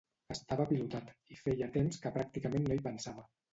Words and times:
Estava 0.35 0.65
apilotat, 0.69 1.11
i 1.35 1.37
feia 1.43 1.69
temps 1.77 2.01
que 2.07 2.15
pràcticament 2.19 2.69
no 2.73 2.81
hi 2.81 2.85
pensava. 2.91 3.31